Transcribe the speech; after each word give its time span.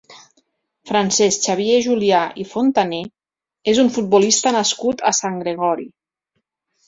Francesc 0.91 1.43
Xavier 1.49 1.75
Julià 1.87 2.21
i 2.43 2.45
Fontané 2.53 3.01
és 3.73 3.83
un 3.83 3.93
futbolista 3.99 4.53
nascut 4.57 5.05
a 5.11 5.11
Sant 5.21 5.37
Gregori. 5.45 5.87